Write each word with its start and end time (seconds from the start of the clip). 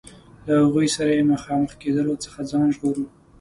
له 0.45 0.53
هغوی 0.63 0.87
سره 0.95 1.09
یې 1.15 1.19
له 1.19 1.25
مخامخ 1.33 1.71
کېدلو 1.81 2.13
څخه 2.23 2.39
ځان 2.51 2.67
ژغوره. 2.75 3.05